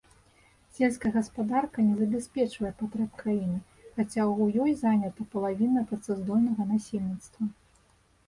[0.75, 3.59] Сельская гаспадарка не забяспечвае патрэб краіны,
[3.97, 7.43] хоць у ёй занята палавіна працаздольнага насельніцтва.